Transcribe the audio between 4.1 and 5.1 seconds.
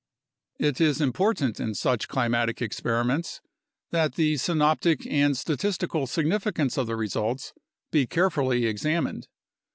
the synoptic